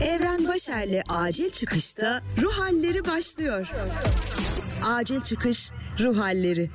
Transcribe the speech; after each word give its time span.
Evren 0.00 0.48
Başer'le 0.48 1.02
Acil 1.08 1.50
Çıkış'ta 1.50 2.22
ruh 2.42 2.52
halleri 2.52 3.04
başlıyor. 3.04 3.66
Acil 4.84 5.20
Çıkış 5.20 5.70
ruh 6.00 6.18
halleri. 6.18 6.70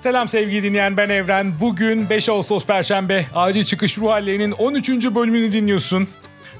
Selam 0.00 0.28
sevgili 0.28 0.62
dinleyen 0.62 0.96
ben 0.96 1.08
Evren. 1.08 1.60
Bugün 1.60 2.10
5 2.10 2.28
Ağustos 2.28 2.66
Perşembe 2.66 3.26
Acil 3.34 3.62
Çıkış 3.62 3.98
Ruh 3.98 4.10
Hallerinin 4.10 4.50
13. 4.50 4.88
bölümünü 4.88 5.52
dinliyorsun. 5.52 6.08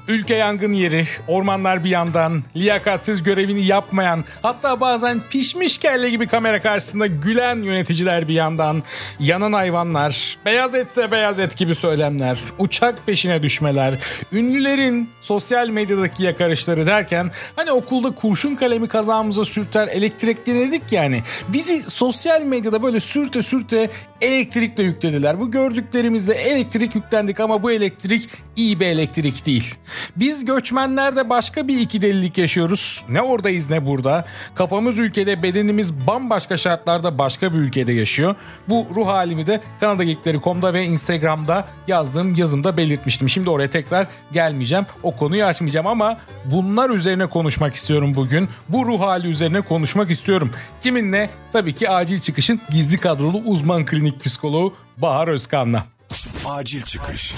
Ülke 0.09 0.35
yangın 0.35 0.73
yeri, 0.73 1.07
ormanlar 1.27 1.85
bir 1.85 1.91
yandan, 1.91 2.43
liyakatsiz 2.57 3.23
görevini 3.23 3.67
yapmayan, 3.67 4.25
hatta 4.43 4.81
bazen 4.81 5.21
pişmiş 5.31 5.79
kelle 5.79 6.11
gibi 6.11 6.27
kamera 6.27 6.63
karşısında 6.63 7.07
gülen 7.07 7.57
yöneticiler 7.57 8.29
bir 8.29 8.35
yandan, 8.35 8.83
yanan 9.21 9.53
hayvanlar, 9.53 10.39
beyaz 10.47 10.75
etse 10.75 11.11
beyaz 11.11 11.39
et 11.41 11.57
gibi 11.57 11.75
söylemler, 11.75 12.39
uçak 12.59 13.07
peşine 13.07 13.43
düşmeler, 13.43 13.95
ünlülerin 14.33 15.11
sosyal 15.21 15.69
medyadaki 15.69 16.23
yakarışları 16.23 16.87
derken 16.87 17.31
hani 17.57 17.73
okulda 17.73 18.11
kurşun 18.11 18.55
kalemi 18.55 18.89
kazağımıza 18.89 19.45
sürter 19.45 19.89
elektriklenirdik 19.89 20.93
yani. 20.93 21.23
Bizi 21.49 21.83
sosyal 21.83 22.43
medyada 22.43 22.83
böyle 22.83 23.01
sürte 23.01 23.43
sürte 23.43 23.91
elektrikle 24.21 24.83
yüklediler. 24.83 25.41
Bu 25.41 25.51
gördüklerimizde 25.51 26.35
elektrik 26.35 26.95
yüklendik 26.95 27.41
ama 27.41 27.63
bu 27.63 27.71
elektrik 27.73 28.29
iyi 28.59 28.81
bir 28.81 28.87
elektrik 28.87 29.47
değil. 29.47 29.75
Biz 30.17 30.45
göçmenlerde 30.45 31.31
başka 31.31 31.69
bir 31.69 31.79
iki 31.81 32.01
delilik 32.01 32.39
yaşıyoruz. 32.39 33.05
Ne 33.09 33.23
oradayız 33.23 33.71
ne 33.71 33.87
burada. 33.87 34.25
Kafamız 34.55 34.99
ülkede, 34.99 35.43
bedenimiz 35.43 36.07
bambaşka 36.07 36.57
şartlarda 36.57 37.19
başka 37.19 37.53
bir 37.53 37.59
ülkede 37.59 37.93
yaşıyor. 37.93 38.35
Bu 38.69 38.87
ruh 38.95 39.07
halimi 39.07 39.47
de 39.47 39.61
kanadagekleri.com'da 39.81 40.75
ve 40.75 40.85
Instagram'da 40.85 41.69
yazdığım 41.89 42.35
yazımda 42.35 42.77
belirtmiştim. 42.77 43.29
Şimdi 43.29 43.51
oraya 43.51 43.71
tekrar 43.71 44.07
gelmeyeceğim. 44.33 44.87
O 45.03 45.17
konuyu 45.17 45.45
açmayacağım 45.45 45.87
ama 45.87 46.19
bunlar 46.45 46.91
üzerine 46.91 47.27
konuşmak 47.27 47.75
istiyorum 47.75 48.15
bugün. 48.15 48.49
Bu 48.69 48.87
ruh 48.87 49.01
hali 49.01 49.29
üzerine 49.29 49.61
konuşmak 49.61 50.11
istiyorum. 50.11 50.51
Kiminle? 50.83 51.31
Tabii 51.53 51.73
ki 51.73 51.91
acil 51.91 52.19
çıkışın 52.19 52.61
gizli 52.71 52.99
kadrolu 52.99 53.39
uzman 53.39 53.85
klinik 53.85 54.25
psikoloğu 54.25 54.75
Bahar 54.97 55.29
Özkan'la. 55.29 55.98
Acil 56.47 56.83
çıkış. 56.83 57.35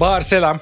Bahar 0.00 0.20
selam. 0.20 0.60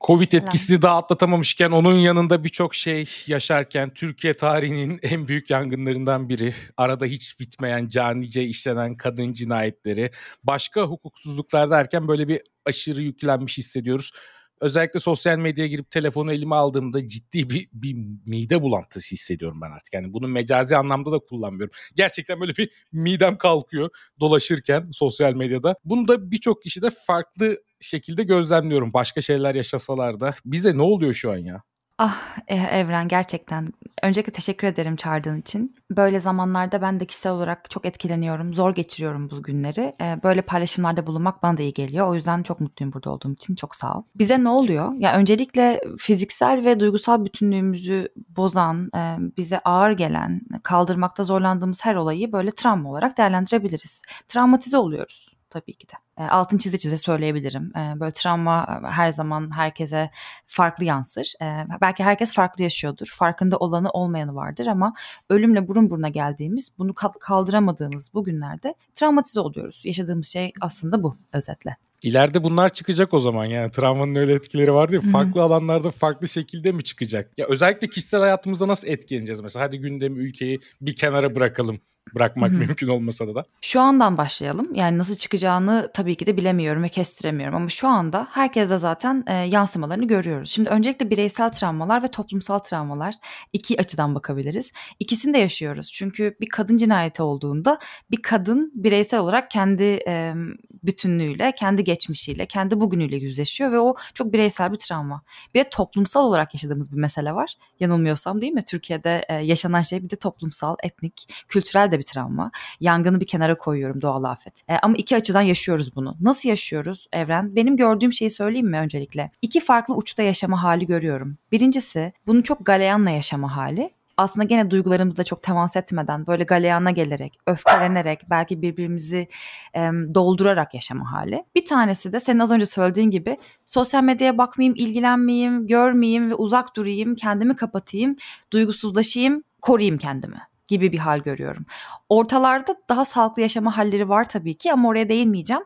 Covid 0.00 0.32
etkisini 0.32 0.82
daha 0.82 0.96
atlatamamışken 0.96 1.70
onun 1.70 1.98
yanında 1.98 2.44
birçok 2.44 2.74
şey 2.74 3.08
yaşarken 3.26 3.94
Türkiye 3.94 4.34
tarihinin 4.34 5.00
en 5.02 5.28
büyük 5.28 5.50
yangınlarından 5.50 6.28
biri. 6.28 6.54
Arada 6.76 7.04
hiç 7.06 7.40
bitmeyen 7.40 7.88
canice 7.88 8.44
işlenen 8.44 8.96
kadın 8.96 9.32
cinayetleri, 9.32 10.10
başka 10.44 10.82
hukuksuzluklar 10.82 11.70
derken 11.70 12.08
böyle 12.08 12.28
bir 12.28 12.40
aşırı 12.64 13.02
yüklenmiş 13.02 13.58
hissediyoruz. 13.58 14.12
Özellikle 14.60 15.00
sosyal 15.00 15.38
medyaya 15.38 15.68
girip 15.68 15.90
telefonu 15.90 16.32
elime 16.32 16.54
aldığımda 16.54 17.08
ciddi 17.08 17.50
bir, 17.50 17.68
bir 17.72 17.96
mide 18.26 18.62
bulantısı 18.62 19.14
hissediyorum 19.14 19.60
ben 19.60 19.70
artık. 19.70 19.94
Yani 19.94 20.12
bunu 20.12 20.28
mecazi 20.28 20.76
anlamda 20.76 21.12
da 21.12 21.18
kullanmıyorum. 21.18 21.74
Gerçekten 21.96 22.40
böyle 22.40 22.56
bir 22.56 22.70
midem 22.92 23.38
kalkıyor 23.38 23.90
dolaşırken 24.20 24.90
sosyal 24.92 25.34
medyada. 25.34 25.76
Bunu 25.84 26.08
da 26.08 26.30
birçok 26.30 26.62
kişi 26.62 26.82
de 26.82 26.90
farklı 27.06 27.62
şekilde 27.80 28.22
gözlemliyorum. 28.24 28.92
Başka 28.94 29.20
şeyler 29.20 29.54
yaşasalar 29.54 30.20
da. 30.20 30.34
Bize 30.44 30.76
ne 30.76 30.82
oluyor 30.82 31.14
şu 31.14 31.32
an 31.32 31.36
ya? 31.36 31.62
Ah 31.98 32.38
e, 32.48 32.54
Evren 32.56 33.08
gerçekten. 33.08 33.72
Öncelikle 34.02 34.32
teşekkür 34.32 34.66
ederim 34.66 34.96
çağırdığın 34.96 35.40
için. 35.40 35.76
Böyle 35.90 36.20
zamanlarda 36.20 36.82
ben 36.82 37.00
de 37.00 37.04
kişisel 37.04 37.32
olarak 37.32 37.70
çok 37.70 37.86
etkileniyorum. 37.86 38.54
Zor 38.54 38.74
geçiriyorum 38.74 39.30
bu 39.30 39.42
günleri. 39.42 39.94
E, 40.00 40.22
böyle 40.22 40.42
paylaşımlarda 40.42 41.06
bulunmak 41.06 41.42
bana 41.42 41.58
da 41.58 41.62
iyi 41.62 41.72
geliyor. 41.72 42.08
O 42.08 42.14
yüzden 42.14 42.42
çok 42.42 42.60
mutluyum 42.60 42.92
burada 42.92 43.10
olduğum 43.10 43.32
için. 43.32 43.54
Çok 43.54 43.76
sağ 43.76 43.94
ol. 43.98 44.02
Bize 44.14 44.44
ne 44.44 44.48
oluyor? 44.48 44.92
Ya 44.98 45.14
öncelikle 45.14 45.80
fiziksel 45.98 46.64
ve 46.64 46.80
duygusal 46.80 47.24
bütünlüğümüzü 47.24 48.08
bozan, 48.36 48.90
e, 48.96 49.16
bize 49.36 49.58
ağır 49.58 49.90
gelen, 49.92 50.40
kaldırmakta 50.62 51.22
zorlandığımız 51.22 51.84
her 51.84 51.94
olayı 51.94 52.32
böyle 52.32 52.50
travma 52.50 52.90
olarak 52.90 53.18
değerlendirebiliriz. 53.18 54.02
Travmatize 54.28 54.78
oluyoruz 54.78 55.27
tabii 55.50 55.74
ki 55.74 55.86
de. 55.88 56.22
E, 56.22 56.26
altın 56.26 56.58
çize 56.58 56.78
çize 56.78 56.98
söyleyebilirim. 56.98 57.72
E, 57.76 58.00
böyle 58.00 58.12
travma 58.12 58.80
her 58.84 59.10
zaman 59.10 59.56
herkese 59.56 60.10
farklı 60.46 60.84
yansır. 60.84 61.32
E, 61.42 61.66
belki 61.80 62.04
herkes 62.04 62.32
farklı 62.32 62.62
yaşıyordur. 62.62 63.06
Farkında 63.12 63.56
olanı 63.56 63.90
olmayanı 63.90 64.34
vardır 64.34 64.66
ama 64.66 64.92
ölümle 65.30 65.68
burun 65.68 65.90
buruna 65.90 66.08
geldiğimiz, 66.08 66.72
bunu 66.78 66.94
kaldıramadığımız 67.20 68.14
bu 68.14 68.24
günlerde 68.24 68.74
travmatize 68.94 69.40
oluyoruz. 69.40 69.82
Yaşadığımız 69.84 70.26
şey 70.26 70.52
aslında 70.60 71.02
bu 71.02 71.16
özetle. 71.32 71.76
İleride 72.02 72.44
bunlar 72.44 72.72
çıkacak 72.72 73.14
o 73.14 73.18
zaman 73.18 73.44
yani 73.44 73.70
travmanın 73.70 74.14
öyle 74.14 74.34
etkileri 74.34 74.74
var 74.74 74.88
mi? 74.88 75.00
Farklı 75.12 75.42
alanlarda 75.42 75.90
farklı 75.90 76.28
şekilde 76.28 76.72
mi 76.72 76.84
çıkacak? 76.84 77.30
Ya 77.38 77.46
özellikle 77.46 77.88
kişisel 77.88 78.20
hayatımızda 78.20 78.68
nasıl 78.68 78.88
etkileneceğiz 78.88 79.40
mesela? 79.40 79.64
Hadi 79.64 79.78
gündemi 79.78 80.18
ülkeyi 80.18 80.60
bir 80.80 80.96
kenara 80.96 81.34
bırakalım 81.34 81.80
bırakmak 82.14 82.50
mümkün 82.50 82.88
olmasa 82.88 83.34
da. 83.34 83.44
Şu 83.60 83.80
andan 83.80 84.18
başlayalım. 84.18 84.74
Yani 84.74 84.98
nasıl 84.98 85.16
çıkacağını 85.16 85.90
tabii 85.94 86.14
ki 86.14 86.26
de 86.26 86.36
bilemiyorum 86.36 86.82
ve 86.82 86.88
kestiremiyorum 86.88 87.56
ama 87.56 87.68
şu 87.68 87.88
anda 87.88 88.28
herkes 88.30 88.70
de 88.70 88.76
zaten 88.76 89.24
e, 89.26 89.32
yansımalarını 89.34 90.06
görüyoruz. 90.06 90.50
Şimdi 90.50 90.70
öncelikle 90.70 91.10
bireysel 91.10 91.52
travmalar 91.52 92.02
ve 92.02 92.08
toplumsal 92.08 92.58
travmalar 92.58 93.14
iki 93.52 93.80
açıdan 93.80 94.14
bakabiliriz. 94.14 94.72
İkisini 95.00 95.34
de 95.34 95.38
yaşıyoruz. 95.38 95.92
Çünkü 95.92 96.36
bir 96.40 96.48
kadın 96.48 96.76
cinayeti 96.76 97.22
olduğunda 97.22 97.78
bir 98.10 98.22
kadın 98.22 98.72
bireysel 98.74 99.20
olarak 99.20 99.50
kendi 99.50 99.84
e, 99.84 100.34
bütünlüğüyle, 100.82 101.52
kendi 101.52 101.84
geçmişiyle, 101.84 102.46
kendi 102.46 102.80
bugünüyle 102.80 103.16
yüzleşiyor 103.16 103.72
ve 103.72 103.78
o 103.78 103.94
çok 104.14 104.32
bireysel 104.32 104.72
bir 104.72 104.78
travma. 104.78 105.22
Bir 105.54 105.64
de 105.64 105.68
toplumsal 105.70 106.24
olarak 106.24 106.54
yaşadığımız 106.54 106.92
bir 106.92 107.00
mesele 107.00 107.34
var. 107.34 107.54
Yanılmıyorsam 107.80 108.40
değil 108.40 108.52
mi? 108.52 108.64
Türkiye'de 108.64 109.24
e, 109.28 109.34
yaşanan 109.34 109.82
şey 109.82 110.02
bir 110.02 110.10
de 110.10 110.16
toplumsal, 110.16 110.76
etnik, 110.82 111.44
kültürel 111.48 111.92
de 111.92 111.97
bir 111.98 112.02
travma. 112.02 112.50
Yangını 112.80 113.20
bir 113.20 113.26
kenara 113.26 113.58
koyuyorum 113.58 114.02
doğal 114.02 114.24
afet. 114.24 114.62
E, 114.68 114.76
ama 114.82 114.94
iki 114.96 115.16
açıdan 115.16 115.42
yaşıyoruz 115.42 115.96
bunu. 115.96 116.16
Nasıl 116.20 116.48
yaşıyoruz 116.48 117.06
Evren? 117.12 117.56
Benim 117.56 117.76
gördüğüm 117.76 118.12
şeyi 118.12 118.30
söyleyeyim 118.30 118.70
mi 118.70 118.78
öncelikle? 118.78 119.30
İki 119.42 119.60
farklı 119.60 119.94
uçta 119.94 120.22
yaşama 120.22 120.62
hali 120.62 120.86
görüyorum. 120.86 121.38
Birincisi 121.52 122.12
bunu 122.26 122.42
çok 122.42 122.66
galeyanla 122.66 123.10
yaşama 123.10 123.56
hali 123.56 123.90
aslında 124.18 124.44
gene 124.44 124.70
duygularımızla 124.70 125.24
çok 125.24 125.42
temas 125.42 125.76
etmeden 125.76 126.26
böyle 126.26 126.44
galeyana 126.44 126.90
gelerek, 126.90 127.38
öfkelenerek, 127.46 128.20
belki 128.30 128.62
birbirimizi 128.62 129.28
e, 129.74 129.80
doldurarak 130.14 130.74
yaşama 130.74 131.12
hali. 131.12 131.44
Bir 131.54 131.64
tanesi 131.64 132.12
de 132.12 132.20
senin 132.20 132.38
az 132.38 132.50
önce 132.50 132.66
söylediğin 132.66 133.10
gibi 133.10 133.38
sosyal 133.66 134.02
medyaya 134.02 134.38
bakmayayım, 134.38 134.74
ilgilenmeyeyim, 134.76 135.66
görmeyeyim 135.66 136.30
ve 136.30 136.34
uzak 136.34 136.76
durayım, 136.76 137.14
kendimi 137.14 137.56
kapatayım, 137.56 138.16
duygusuzlaşayım, 138.52 139.42
koruyayım 139.62 139.98
kendimi 139.98 140.40
gibi 140.68 140.92
bir 140.92 140.98
hal 140.98 141.18
görüyorum. 141.18 141.66
Ortalarda 142.08 142.76
daha 142.88 143.04
sağlıklı 143.04 143.42
yaşama 143.42 143.76
halleri 143.76 144.08
var 144.08 144.28
tabii 144.28 144.58
ki 144.58 144.72
ama 144.72 144.88
oraya 144.88 145.08
değinmeyeceğim. 145.08 145.62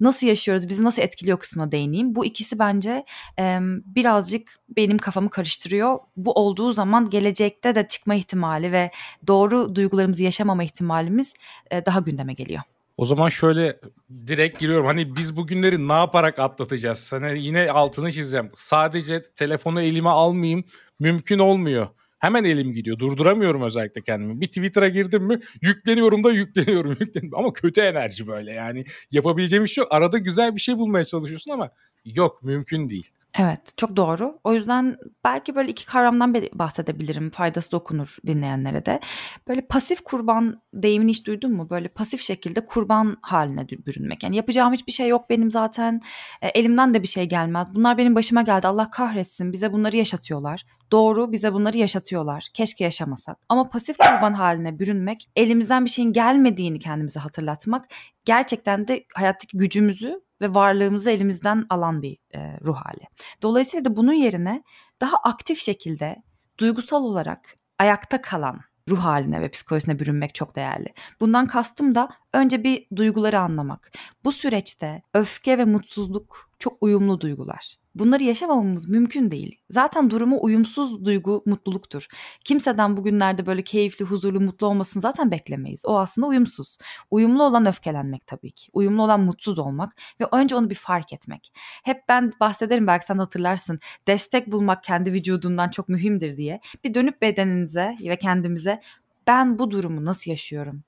Nasıl 0.00 0.26
yaşıyoruz, 0.26 0.68
bizi 0.68 0.84
nasıl 0.84 1.02
etkiliyor 1.02 1.38
kısmına 1.38 1.72
değineyim. 1.72 2.14
Bu 2.14 2.24
ikisi 2.24 2.58
bence 2.58 3.04
e, 3.38 3.58
birazcık 3.86 4.52
benim 4.76 4.98
kafamı 4.98 5.30
karıştırıyor. 5.30 5.98
Bu 6.16 6.32
olduğu 6.32 6.72
zaman 6.72 7.10
gelecekte 7.10 7.74
de 7.74 7.88
çıkma 7.88 8.14
ihtimali 8.14 8.72
ve 8.72 8.90
doğru 9.26 9.74
duygularımızı 9.74 10.22
yaşamama 10.22 10.64
ihtimalimiz 10.64 11.34
e, 11.70 11.86
daha 11.86 12.00
gündeme 12.00 12.32
geliyor. 12.34 12.62
O 12.96 13.04
zaman 13.04 13.28
şöyle 13.28 13.80
direkt 14.26 14.58
giriyorum. 14.58 14.86
Hani 14.86 15.16
biz 15.16 15.36
bugünleri 15.36 15.88
ne 15.88 15.92
yaparak 15.92 16.38
atlatacağız? 16.38 17.12
Hani 17.12 17.42
yine 17.42 17.70
altını 17.70 18.12
çizeceğim. 18.12 18.50
Sadece 18.56 19.22
telefonu 19.22 19.82
elime 19.82 20.08
almayayım 20.08 20.64
mümkün 21.00 21.38
olmuyor. 21.38 21.88
Hemen 22.22 22.44
elim 22.44 22.72
gidiyor. 22.72 22.98
Durduramıyorum 22.98 23.62
özellikle 23.62 24.02
kendimi. 24.02 24.40
Bir 24.40 24.46
Twitter'a 24.46 24.88
girdim 24.88 25.22
mi 25.24 25.40
yükleniyorum 25.62 26.24
da 26.24 26.30
yükleniyorum. 26.32 26.90
yükleniyorum. 27.00 27.38
Ama 27.38 27.52
kötü 27.52 27.80
enerji 27.80 28.26
böyle 28.26 28.52
yani. 28.52 28.84
Yapabileceğim 29.10 29.64
bir 29.64 29.68
şey 29.68 29.82
yok. 29.82 29.92
Arada 29.92 30.18
güzel 30.18 30.54
bir 30.54 30.60
şey 30.60 30.78
bulmaya 30.78 31.04
çalışıyorsun 31.04 31.50
ama 31.52 31.70
yok 32.04 32.42
mümkün 32.42 32.88
değil. 32.88 33.10
Evet, 33.38 33.60
çok 33.76 33.96
doğru. 33.96 34.40
O 34.44 34.54
yüzden 34.54 34.96
belki 35.24 35.54
böyle 35.54 35.70
iki 35.70 35.86
kavramdan 35.86 36.34
bahsedebilirim. 36.34 37.30
Faydası 37.30 37.72
dokunur 37.72 38.16
dinleyenlere 38.26 38.86
de. 38.86 39.00
Böyle 39.48 39.60
pasif 39.60 40.00
kurban 40.00 40.62
deyimini 40.74 41.10
hiç 41.10 41.26
duydun 41.26 41.52
mu? 41.52 41.70
Böyle 41.70 41.88
pasif 41.88 42.20
şekilde 42.20 42.64
kurban 42.64 43.16
haline 43.22 43.68
bürünmek. 43.68 44.22
Yani 44.22 44.36
yapacağım 44.36 44.72
hiçbir 44.72 44.92
şey 44.92 45.08
yok 45.08 45.30
benim 45.30 45.50
zaten. 45.50 46.00
E, 46.42 46.48
elimden 46.48 46.94
de 46.94 47.02
bir 47.02 47.08
şey 47.08 47.24
gelmez. 47.24 47.66
Bunlar 47.74 47.98
benim 47.98 48.14
başıma 48.14 48.42
geldi. 48.42 48.66
Allah 48.66 48.90
kahretsin. 48.90 49.52
Bize 49.52 49.72
bunları 49.72 49.96
yaşatıyorlar. 49.96 50.64
Doğru 50.92 51.32
bize 51.32 51.52
bunları 51.52 51.78
yaşatıyorlar. 51.78 52.48
Keşke 52.54 52.84
yaşamasak. 52.84 53.38
Ama 53.48 53.68
pasif 53.68 53.98
kurban 53.98 54.32
haline 54.32 54.78
bürünmek, 54.78 55.30
elimizden 55.36 55.84
bir 55.84 55.90
şeyin 55.90 56.12
gelmediğini 56.12 56.78
kendimize 56.78 57.20
hatırlatmak 57.20 57.84
gerçekten 58.24 58.88
de 58.88 59.04
hayattaki 59.14 59.56
gücümüzü 59.56 60.20
ve 60.42 60.54
varlığımızı 60.54 61.10
elimizden 61.10 61.66
alan 61.70 62.02
bir 62.02 62.18
e, 62.34 62.58
ruh 62.60 62.76
hali. 62.76 63.06
Dolayısıyla 63.42 63.84
da 63.84 63.96
bunun 63.96 64.12
yerine 64.12 64.62
daha 65.00 65.16
aktif 65.16 65.58
şekilde 65.58 66.22
duygusal 66.58 67.04
olarak 67.04 67.56
ayakta 67.78 68.22
kalan 68.22 68.60
ruh 68.88 68.98
haline 68.98 69.40
ve 69.40 69.48
psikolojisine 69.48 69.98
bürünmek 69.98 70.34
çok 70.34 70.56
değerli. 70.56 70.94
Bundan 71.20 71.46
kastım 71.46 71.94
da 71.94 72.08
önce 72.32 72.64
bir 72.64 72.86
duyguları 72.96 73.40
anlamak. 73.40 73.92
Bu 74.24 74.32
süreçte 74.32 75.02
öfke 75.14 75.58
ve 75.58 75.64
mutsuzluk 75.64 76.50
çok 76.58 76.82
uyumlu 76.82 77.20
duygular. 77.20 77.81
Bunları 77.94 78.22
yaşamamamız 78.24 78.88
mümkün 78.88 79.30
değil. 79.30 79.58
Zaten 79.70 80.10
durumu 80.10 80.38
uyumsuz 80.42 81.04
duygu 81.04 81.42
mutluluktur. 81.46 82.06
Kimseden 82.44 82.96
bugünlerde 82.96 83.46
böyle 83.46 83.64
keyifli, 83.64 84.04
huzurlu, 84.04 84.40
mutlu 84.40 84.66
olmasını 84.66 85.02
zaten 85.02 85.30
beklemeyiz. 85.30 85.82
O 85.86 85.98
aslında 85.98 86.26
uyumsuz. 86.26 86.78
Uyumlu 87.10 87.42
olan 87.42 87.66
öfkelenmek 87.66 88.26
tabii 88.26 88.50
ki. 88.50 88.70
Uyumlu 88.72 89.02
olan 89.02 89.20
mutsuz 89.20 89.58
olmak 89.58 89.92
ve 90.20 90.24
önce 90.32 90.56
onu 90.56 90.70
bir 90.70 90.74
fark 90.74 91.12
etmek. 91.12 91.52
Hep 91.84 92.02
ben 92.08 92.32
bahsederim 92.40 92.86
belki 92.86 93.06
sen 93.06 93.18
hatırlarsın. 93.18 93.78
Destek 94.06 94.52
bulmak 94.52 94.84
kendi 94.84 95.12
vücudundan 95.12 95.68
çok 95.68 95.88
mühimdir 95.88 96.36
diye. 96.36 96.60
Bir 96.84 96.94
dönüp 96.94 97.22
bedeninize 97.22 97.96
ve 98.00 98.16
kendimize 98.16 98.80
ben 99.26 99.58
bu 99.58 99.70
durumu 99.70 100.04
nasıl 100.04 100.30
yaşıyorum? 100.30 100.82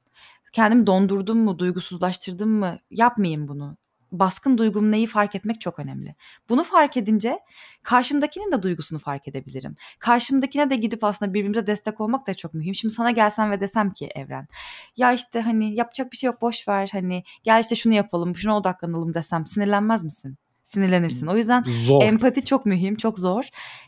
Kendimi 0.52 0.86
dondurdum 0.86 1.38
mu, 1.38 1.58
duygusuzlaştırdım 1.58 2.50
mı? 2.50 2.76
Yapmayayım 2.90 3.48
bunu 3.48 3.76
baskın 4.18 4.58
duygum 4.58 4.90
neyi 4.92 5.06
fark 5.06 5.34
etmek 5.34 5.60
çok 5.60 5.78
önemli. 5.78 6.14
Bunu 6.48 6.64
fark 6.64 6.96
edince 6.96 7.38
karşımdakinin 7.82 8.52
de 8.52 8.62
duygusunu 8.62 8.98
fark 8.98 9.28
edebilirim. 9.28 9.76
Karşımdakine 9.98 10.70
de 10.70 10.76
gidip 10.76 11.04
aslında 11.04 11.34
birbirimize 11.34 11.66
destek 11.66 12.00
olmak 12.00 12.26
da 12.26 12.34
çok 12.34 12.54
mühim. 12.54 12.74
Şimdi 12.74 12.94
sana 12.94 13.10
gelsem 13.10 13.50
ve 13.50 13.60
desem 13.60 13.90
ki 13.90 14.08
Evren 14.14 14.48
ya 14.96 15.12
işte 15.12 15.40
hani 15.40 15.74
yapacak 15.74 16.12
bir 16.12 16.16
şey 16.16 16.26
yok 16.26 16.42
boş 16.42 16.68
ver 16.68 16.88
hani 16.92 17.24
gel 17.42 17.60
işte 17.60 17.74
şunu 17.74 17.94
yapalım 17.94 18.36
şuna 18.36 18.56
odaklanalım 18.56 19.14
desem 19.14 19.46
sinirlenmez 19.46 20.04
misin? 20.04 20.38
sinirlenirsin. 20.64 21.26
O 21.26 21.36
yüzden 21.36 21.64
zor. 21.86 22.02
empati 22.02 22.44
çok 22.44 22.66
mühim, 22.66 22.96
çok 22.96 23.18
zor. 23.18 23.44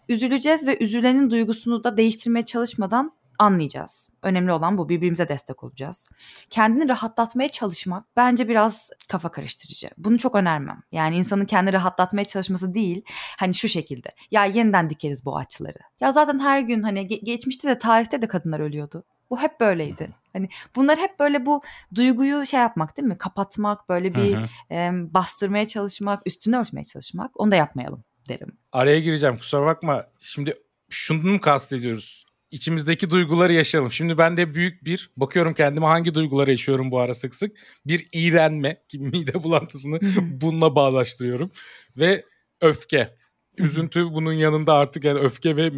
Üzüleceğiz 0.08 0.68
ve 0.68 0.78
üzülenin 0.78 1.30
duygusunu 1.30 1.84
da 1.84 1.96
değiştirmeye 1.96 2.44
çalışmadan 2.44 3.12
anlayacağız. 3.38 4.10
Önemli 4.22 4.52
olan 4.52 4.78
bu. 4.78 4.88
Birbirimize 4.88 5.28
destek 5.28 5.64
olacağız. 5.64 6.08
Kendini 6.50 6.88
rahatlatmaya 6.88 7.48
çalışmak 7.48 8.04
bence 8.16 8.48
biraz 8.48 8.90
kafa 9.08 9.28
karıştırıcı. 9.28 9.90
Bunu 9.98 10.18
çok 10.18 10.34
önermem. 10.34 10.82
Yani 10.92 11.16
insanın 11.16 11.44
kendini 11.44 11.72
rahatlatmaya 11.72 12.24
çalışması 12.24 12.74
değil. 12.74 13.02
Hani 13.38 13.54
şu 13.54 13.68
şekilde. 13.68 14.08
Ya 14.30 14.44
yeniden 14.44 14.90
dikeriz 14.90 15.24
bu 15.24 15.38
ağaçları. 15.38 15.78
Ya 16.00 16.12
zaten 16.12 16.38
her 16.38 16.60
gün 16.60 16.82
hani 16.82 17.00
ge- 17.00 17.24
geçmişte 17.24 17.68
de 17.68 17.78
tarihte 17.78 18.22
de 18.22 18.26
kadınlar 18.28 18.60
ölüyordu. 18.60 19.04
Bu 19.30 19.40
hep 19.40 19.60
böyleydi. 19.60 20.10
Hani 20.32 20.48
bunlar 20.76 20.98
hep 20.98 21.18
böyle 21.18 21.46
bu 21.46 21.62
duyguyu 21.94 22.46
şey 22.46 22.60
yapmak 22.60 22.96
değil 22.96 23.08
mi? 23.08 23.18
Kapatmak, 23.18 23.88
böyle 23.88 24.14
bir 24.14 24.38
e, 24.70 24.90
bastırmaya 25.14 25.66
çalışmak, 25.66 26.22
üstünü 26.26 26.56
örtmeye 26.56 26.84
çalışmak. 26.84 27.40
Onu 27.40 27.50
da 27.50 27.56
yapmayalım 27.56 28.04
derim. 28.28 28.58
Araya 28.72 29.00
gireceğim 29.00 29.38
kusura 29.38 29.66
bakma. 29.66 30.06
Şimdi 30.20 30.54
şunu 30.90 31.30
mu 31.30 31.40
kastediyoruz? 31.40 32.25
İçimizdeki 32.50 33.10
duyguları 33.10 33.52
yaşayalım. 33.52 33.92
Şimdi 33.92 34.18
ben 34.18 34.36
de 34.36 34.54
büyük 34.54 34.84
bir 34.84 35.10
bakıyorum 35.16 35.54
kendime 35.54 35.86
hangi 35.86 36.14
duyguları 36.14 36.50
yaşıyorum 36.50 36.90
bu 36.90 37.00
ara 37.00 37.14
sık 37.14 37.34
sık. 37.34 37.56
Bir 37.86 38.06
iğrenme 38.12 38.80
ki 38.88 38.98
mide 38.98 39.42
bulantısını 39.42 40.00
bununla 40.40 40.74
bağlaştırıyorum 40.74 41.50
ve 41.98 42.24
öfke. 42.60 43.16
Üzüntü 43.58 44.04
bunun 44.04 44.32
yanında 44.32 44.74
artık 44.74 45.04
yani 45.04 45.18
öfke 45.18 45.56
ve 45.56 45.70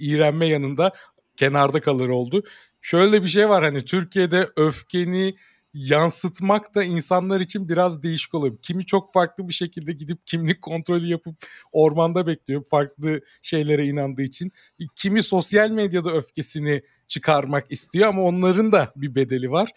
iğrenme 0.00 0.46
yanında 0.46 0.92
kenarda 1.36 1.80
kalır 1.80 2.08
oldu. 2.08 2.42
Şöyle 2.82 3.22
bir 3.22 3.28
şey 3.28 3.48
var 3.48 3.64
hani 3.64 3.84
Türkiye'de 3.84 4.48
öfkeni 4.56 5.34
yansıtmak 5.74 6.74
da 6.74 6.84
insanlar 6.84 7.40
için 7.40 7.68
biraz 7.68 8.02
değişik 8.02 8.34
oluyor. 8.34 8.56
Kimi 8.62 8.86
çok 8.86 9.12
farklı 9.12 9.48
bir 9.48 9.52
şekilde 9.52 9.92
gidip 9.92 10.26
kimlik 10.26 10.62
kontrolü 10.62 11.06
yapıp 11.06 11.36
ormanda 11.72 12.26
bekliyor 12.26 12.64
farklı 12.64 13.20
şeylere 13.42 13.86
inandığı 13.86 14.22
için. 14.22 14.52
Kimi 14.96 15.22
sosyal 15.22 15.70
medyada 15.70 16.12
öfkesini 16.12 16.82
çıkarmak 17.12 17.72
istiyor 17.72 18.08
ama 18.08 18.22
onların 18.22 18.72
da 18.72 18.92
bir 18.96 19.14
bedeli 19.14 19.50
var. 19.50 19.70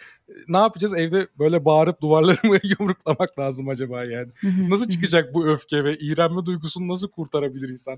Ne 0.48 0.58
yapacağız? 0.58 0.94
Evde 0.94 1.28
böyle 1.40 1.66
bağırıp 1.66 2.02
duvarları 2.02 2.48
mı 2.48 2.58
yumruklamak 2.64 3.40
lazım 3.40 3.70
acaba 3.70 4.04
yani? 4.04 4.28
Nasıl 4.70 4.90
çıkacak 4.90 5.34
bu 5.34 5.48
öfke 5.48 5.84
ve 5.84 5.98
iğrenme 5.98 6.46
duygusunu 6.46 6.88
nasıl 6.88 7.08
kurtarabilir 7.08 7.70
insan? 7.70 7.98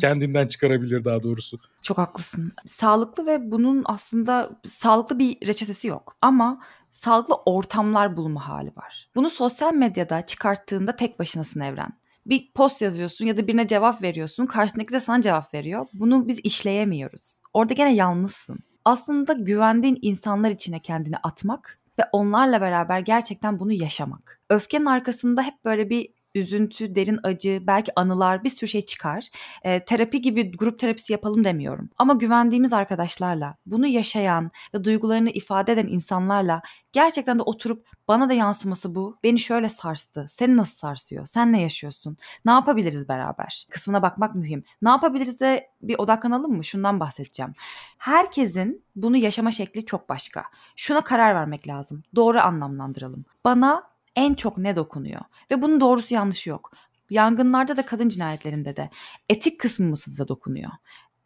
Kendinden 0.00 0.46
çıkarabilir 0.46 1.04
daha 1.04 1.22
doğrusu. 1.22 1.58
Çok 1.82 1.98
haklısın. 1.98 2.52
Sağlıklı 2.66 3.26
ve 3.26 3.50
bunun 3.50 3.82
aslında 3.84 4.60
sağlıklı 4.64 5.18
bir 5.18 5.46
reçetesi 5.46 5.88
yok. 5.88 6.16
Ama 6.20 6.60
sağlıklı 6.92 7.34
ortamlar 7.34 8.16
bulma 8.16 8.48
hali 8.48 8.72
var. 8.76 9.08
Bunu 9.14 9.30
sosyal 9.30 9.74
medyada 9.74 10.26
çıkarttığında 10.26 10.96
tek 10.96 11.18
başınasın 11.18 11.60
evren. 11.60 11.92
Bir 12.26 12.52
post 12.54 12.82
yazıyorsun 12.82 13.26
ya 13.26 13.36
da 13.36 13.46
birine 13.46 13.66
cevap 13.66 14.02
veriyorsun. 14.02 14.46
Karşındaki 14.46 14.92
de 14.92 15.00
sana 15.00 15.20
cevap 15.20 15.54
veriyor. 15.54 15.86
Bunu 15.92 16.28
biz 16.28 16.40
işleyemiyoruz. 16.44 17.40
Orada 17.52 17.74
gene 17.74 17.94
yalnızsın. 17.94 18.58
Aslında 18.84 19.32
güvendiğin 19.32 19.98
insanlar 20.02 20.50
içine 20.50 20.78
kendini 20.80 21.16
atmak 21.16 21.78
ve 21.98 22.02
onlarla 22.12 22.60
beraber 22.60 23.00
gerçekten 23.00 23.60
bunu 23.60 23.72
yaşamak. 23.72 24.40
Öfkenin 24.50 24.86
arkasında 24.86 25.42
hep 25.42 25.64
böyle 25.64 25.90
bir 25.90 26.08
üzüntü, 26.34 26.94
derin 26.94 27.20
acı, 27.22 27.62
belki 27.66 27.92
anılar 27.96 28.44
bir 28.44 28.50
sürü 28.50 28.68
şey 28.70 28.82
çıkar. 28.82 29.28
E, 29.62 29.84
terapi 29.84 30.20
gibi 30.20 30.52
grup 30.56 30.78
terapisi 30.78 31.12
yapalım 31.12 31.44
demiyorum. 31.44 31.90
Ama 31.98 32.14
güvendiğimiz 32.14 32.72
arkadaşlarla, 32.72 33.56
bunu 33.66 33.86
yaşayan 33.86 34.50
ve 34.74 34.84
duygularını 34.84 35.30
ifade 35.30 35.72
eden 35.72 35.86
insanlarla 35.86 36.62
gerçekten 36.92 37.38
de 37.38 37.42
oturup 37.42 37.86
bana 38.08 38.28
da 38.28 38.32
yansıması 38.32 38.94
bu. 38.94 39.18
Beni 39.22 39.38
şöyle 39.38 39.68
sarstı. 39.68 40.26
Seni 40.30 40.56
nasıl 40.56 40.76
sarsıyor? 40.76 41.26
Sen 41.26 41.52
ne 41.52 41.62
yaşıyorsun? 41.62 42.16
Ne 42.44 42.52
yapabiliriz 42.52 43.08
beraber? 43.08 43.66
Kısmına 43.70 44.02
bakmak 44.02 44.34
mühim. 44.34 44.64
Ne 44.82 44.88
yapabiliriz 44.88 45.40
de 45.40 45.70
bir 45.82 45.98
odaklanalım 45.98 46.52
mı? 46.52 46.64
Şundan 46.64 47.00
bahsedeceğim. 47.00 47.54
Herkesin 47.98 48.84
bunu 48.96 49.16
yaşama 49.16 49.50
şekli 49.50 49.84
çok 49.84 50.08
başka. 50.08 50.44
Şuna 50.76 51.00
karar 51.00 51.34
vermek 51.34 51.68
lazım. 51.68 52.02
Doğru 52.14 52.40
anlamlandıralım. 52.40 53.24
Bana 53.44 53.91
en 54.16 54.34
çok 54.34 54.58
ne 54.58 54.76
dokunuyor? 54.76 55.20
Ve 55.50 55.62
bunun 55.62 55.80
doğrusu 55.80 56.14
yanlışı 56.14 56.50
yok. 56.50 56.72
Yangınlarda 57.10 57.76
da 57.76 57.86
kadın 57.86 58.08
cinayetlerinde 58.08 58.76
de 58.76 58.90
etik 59.28 59.60
kısmı 59.60 59.88
mı 59.88 59.96
size 59.96 60.28
dokunuyor? 60.28 60.70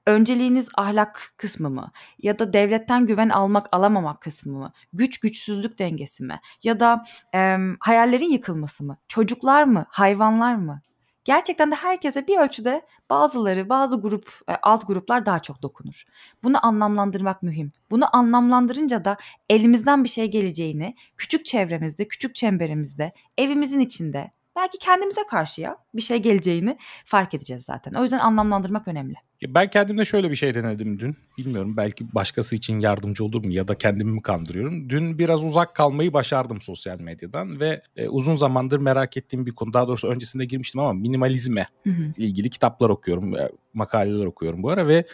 Önceliğiniz 0.06 0.68
ahlak 0.76 1.34
kısmı 1.36 1.70
mı? 1.70 1.92
Ya 2.18 2.38
da 2.38 2.52
devletten 2.52 3.06
güven 3.06 3.28
almak 3.28 3.68
alamamak 3.72 4.20
kısmı 4.20 4.58
mı? 4.58 4.72
Güç 4.92 5.20
güçsüzlük 5.20 5.78
dengesi 5.78 6.24
mi? 6.24 6.40
Ya 6.62 6.80
da 6.80 7.02
e, 7.34 7.56
hayallerin 7.80 8.30
yıkılması 8.32 8.84
mı? 8.84 8.98
Çocuklar 9.08 9.64
mı? 9.64 9.86
Hayvanlar 9.88 10.54
mı? 10.54 10.82
Gerçekten 11.26 11.70
de 11.70 11.74
herkese 11.74 12.26
bir 12.26 12.38
ölçüde 12.38 12.82
bazıları, 13.10 13.68
bazı 13.68 14.00
grup, 14.00 14.40
e, 14.48 14.52
alt 14.62 14.86
gruplar 14.86 15.26
daha 15.26 15.40
çok 15.42 15.62
dokunur. 15.62 16.04
Bunu 16.44 16.66
anlamlandırmak 16.66 17.42
mühim. 17.42 17.70
Bunu 17.90 18.16
anlamlandırınca 18.16 19.04
da 19.04 19.16
elimizden 19.50 20.04
bir 20.04 20.08
şey 20.08 20.30
geleceğini 20.30 20.94
küçük 21.16 21.46
çevremizde, 21.46 22.08
küçük 22.08 22.34
çemberimizde, 22.34 23.12
evimizin 23.38 23.80
içinde 23.80 24.30
belki 24.56 24.78
kendimize 24.78 25.20
karşıya 25.30 25.76
bir 25.94 26.02
şey 26.02 26.18
geleceğini 26.18 26.78
fark 27.04 27.34
edeceğiz 27.34 27.62
zaten. 27.62 27.92
O 27.92 28.02
yüzden 28.02 28.18
anlamlandırmak 28.18 28.88
önemli. 28.88 29.14
Ben 29.48 29.70
kendimde 29.70 30.04
şöyle 30.04 30.30
bir 30.30 30.36
şey 30.36 30.54
denedim 30.54 30.98
dün. 30.98 31.16
Bilmiyorum 31.38 31.76
belki 31.76 32.14
başkası 32.14 32.56
için 32.56 32.80
yardımcı 32.80 33.24
olur 33.24 33.44
mu 33.44 33.52
ya 33.52 33.68
da 33.68 33.74
kendimi 33.74 34.12
mi 34.12 34.22
kandırıyorum. 34.22 34.90
Dün 34.90 35.18
biraz 35.18 35.44
uzak 35.44 35.74
kalmayı 35.74 36.12
başardım 36.12 36.60
sosyal 36.60 37.00
medyadan 37.00 37.60
ve 37.60 37.82
e, 37.96 38.08
uzun 38.08 38.34
zamandır 38.34 38.78
merak 38.78 39.16
ettiğim 39.16 39.46
bir 39.46 39.54
konu. 39.54 39.72
Daha 39.72 39.88
doğrusu 39.88 40.08
öncesinde 40.08 40.44
girmiştim 40.44 40.80
ama 40.80 40.92
minimalizme 40.92 41.66
hı 41.84 41.90
hı. 41.90 42.06
ilgili 42.16 42.50
kitaplar 42.50 42.90
okuyorum, 42.90 43.36
e, 43.36 43.48
makaleler 43.74 44.26
okuyorum 44.26 44.62
bu 44.62 44.70
ara 44.70 44.88
ve 44.88 45.04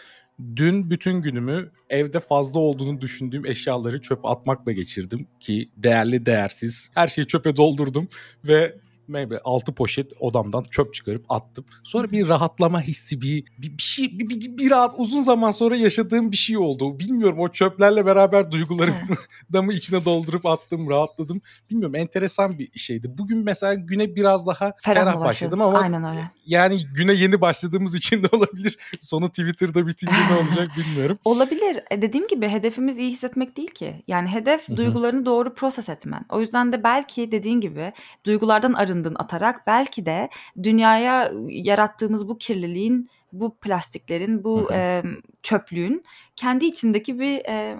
dün 0.55 0.89
bütün 0.89 1.21
günümü 1.21 1.71
evde 1.89 2.19
fazla 2.19 2.59
olduğunu 2.59 3.01
düşündüğüm 3.01 3.45
eşyaları 3.45 4.01
çöpe 4.01 4.27
atmakla 4.27 4.71
geçirdim 4.71 5.27
ki 5.39 5.69
değerli 5.77 6.25
değersiz 6.25 6.89
her 6.93 7.07
şeyi 7.07 7.27
çöpe 7.27 7.55
doldurdum 7.55 8.07
ve 8.43 8.75
meyve 9.07 9.39
altı 9.43 9.73
poşet 9.73 10.11
odamdan 10.19 10.63
çöp 10.71 10.93
çıkarıp 10.93 11.25
attım. 11.29 11.65
Sonra 11.83 12.11
bir 12.11 12.27
rahatlama 12.27 12.81
hissi 12.81 13.21
bir 13.21 13.45
bir, 13.57 13.77
bir 13.77 13.83
şey 13.83 14.19
bir, 14.19 14.29
bir, 14.29 14.57
bir 14.57 14.71
rahat 14.71 14.93
uzun 14.97 15.21
zaman 15.21 15.51
sonra 15.51 15.75
yaşadığım 15.75 16.31
bir 16.31 16.37
şey 16.37 16.57
oldu. 16.57 16.99
Bilmiyorum 16.99 17.39
o 17.39 17.49
çöplerle 17.49 18.05
beraber 18.05 18.51
duygularımı 18.51 18.95
da 19.53 19.61
mı 19.61 19.73
içine 19.73 20.05
doldurup 20.05 20.45
attım, 20.45 20.89
rahatladım. 20.89 21.41
Bilmiyorum 21.69 21.95
enteresan 21.95 22.59
bir 22.59 22.79
şeydi. 22.79 23.17
Bugün 23.17 23.37
mesela 23.37 23.73
güne 23.73 24.15
biraz 24.15 24.47
daha 24.47 24.73
ferah, 24.81 25.03
ferah 25.03 25.19
başladım 25.19 25.61
ama 25.61 25.79
Aynen 25.79 26.03
öyle. 26.03 26.31
yani 26.45 26.85
güne 26.95 27.13
yeni 27.13 27.41
başladığımız 27.41 27.95
için 27.95 28.23
de 28.23 28.27
olabilir. 28.31 28.77
Sonu 28.99 29.29
Twitter'da 29.29 29.87
bitince 29.87 30.15
ne 30.31 30.47
olacak 30.47 30.69
bilmiyorum. 30.77 31.19
olabilir. 31.25 31.79
E 31.91 32.01
dediğim 32.01 32.27
gibi 32.27 32.49
hedefimiz 32.49 32.97
iyi 32.97 33.09
hissetmek 33.11 33.57
değil 33.57 33.71
ki. 33.71 34.03
Yani 34.07 34.29
hedef 34.29 34.69
duygularını 34.75 35.25
doğru 35.25 35.53
proses 35.53 35.89
etmen. 35.89 36.25
O 36.29 36.41
yüzden 36.41 36.73
de 36.73 36.83
belki 36.83 37.31
dediğin 37.31 37.61
gibi 37.61 37.93
duygulardan 38.25 38.73
arın 38.73 38.92
arındın 38.93 39.15
atarak 39.19 39.67
belki 39.67 40.05
de 40.05 40.29
dünyaya 40.63 41.31
yarattığımız 41.47 42.27
bu 42.27 42.37
kirliliğin, 42.37 43.09
bu 43.31 43.57
plastiklerin, 43.57 44.43
bu 44.43 44.73
e, 44.73 45.03
çöplüğün 45.43 46.01
kendi 46.35 46.65
içindeki 46.65 47.19
bir 47.19 47.45
e, 47.45 47.77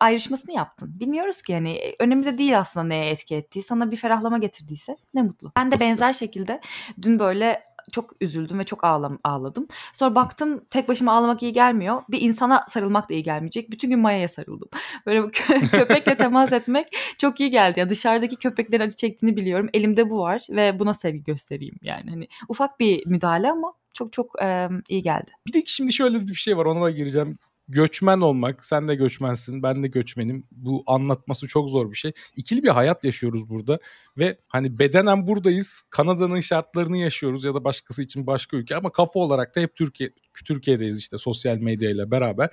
ayrışmasını 0.00 0.54
yaptın. 0.54 1.00
Bilmiyoruz 1.00 1.42
ki 1.42 1.52
yani 1.52 1.80
önemli 1.98 2.26
de 2.26 2.38
değil 2.38 2.58
aslında 2.58 2.86
neye 2.86 3.10
etki 3.10 3.34
ettiği. 3.34 3.62
Sana 3.62 3.90
bir 3.90 3.96
ferahlama 3.96 4.38
getirdiyse 4.38 4.96
ne 5.14 5.22
mutlu. 5.22 5.52
Ben 5.56 5.70
de 5.70 5.80
benzer 5.80 6.12
şekilde 6.12 6.60
dün 7.02 7.18
böyle 7.18 7.62
çok 7.92 8.12
üzüldüm 8.20 8.58
ve 8.58 8.64
çok 8.64 8.84
ağlam 8.84 9.18
ağladım. 9.24 9.68
Sonra 9.92 10.14
baktım 10.14 10.64
tek 10.70 10.88
başıma 10.88 11.12
ağlamak 11.12 11.42
iyi 11.42 11.52
gelmiyor. 11.52 12.02
Bir 12.08 12.20
insana 12.20 12.66
sarılmak 12.68 13.10
da 13.10 13.14
iyi 13.14 13.22
gelmeyecek. 13.22 13.70
Bütün 13.70 13.90
gün 13.90 13.98
Maya'ya 13.98 14.28
sarıldım. 14.28 14.68
Böyle 15.06 15.20
kö- 15.20 15.70
köpekle 15.70 16.16
temas 16.16 16.52
etmek 16.52 16.86
çok 17.18 17.40
iyi 17.40 17.50
geldi. 17.50 17.80
Yani 17.80 17.90
dışarıdaki 17.90 18.36
köpeklerin 18.36 18.84
acı 18.84 18.96
çektiğini 18.96 19.36
biliyorum. 19.36 19.68
Elimde 19.74 20.10
bu 20.10 20.18
var 20.18 20.42
ve 20.50 20.78
buna 20.78 20.94
sevgi 20.94 21.24
göstereyim 21.24 21.76
yani. 21.82 22.10
Hani 22.10 22.28
ufak 22.48 22.80
bir 22.80 23.06
müdahale 23.06 23.50
ama 23.50 23.72
çok 23.92 24.12
çok 24.12 24.42
e, 24.42 24.68
iyi 24.88 25.02
geldi. 25.02 25.30
Bir 25.46 25.52
de 25.52 25.62
şimdi 25.66 25.92
şöyle 25.92 26.20
bir 26.26 26.34
şey 26.34 26.56
var 26.56 26.64
ona 26.64 26.84
da 26.84 26.90
gireceğim 26.90 27.38
göçmen 27.68 28.20
olmak, 28.20 28.64
sen 28.64 28.88
de 28.88 28.94
göçmensin, 28.94 29.62
ben 29.62 29.82
de 29.82 29.88
göçmenim. 29.88 30.44
Bu 30.50 30.84
anlatması 30.86 31.46
çok 31.46 31.70
zor 31.70 31.90
bir 31.90 31.96
şey. 31.96 32.12
İkili 32.36 32.62
bir 32.62 32.68
hayat 32.68 33.04
yaşıyoruz 33.04 33.48
burada 33.48 33.78
ve 34.18 34.38
hani 34.48 34.78
bedenen 34.78 35.26
buradayız. 35.26 35.82
Kanada'nın 35.90 36.40
şartlarını 36.40 36.96
yaşıyoruz 36.96 37.44
ya 37.44 37.54
da 37.54 37.64
başkası 37.64 38.02
için 38.02 38.26
başka 38.26 38.56
ülke 38.56 38.76
ama 38.76 38.92
kafa 38.92 39.20
olarak 39.20 39.56
da 39.56 39.60
hep 39.60 39.74
Türkiye 39.74 40.10
Türkiye'deyiz 40.44 40.98
işte 40.98 41.18
sosyal 41.18 41.56
medyayla 41.56 42.10
beraber. 42.10 42.50